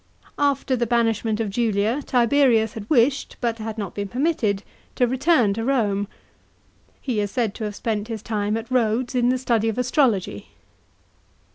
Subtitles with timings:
[0.39, 4.63] After the banish ment of Julia, Tiberius had wished, but had not been permitted,
[4.95, 6.07] to return to Rome.
[6.99, 10.47] He is said to have spent his time at Rhodes in the study of astrology.